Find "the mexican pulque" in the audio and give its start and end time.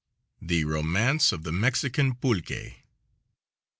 1.43-2.71